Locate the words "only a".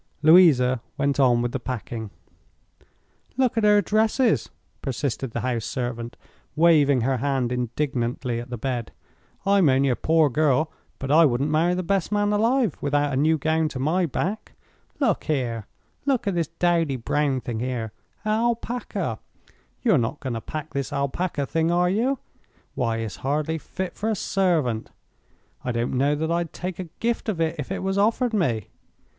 9.69-9.95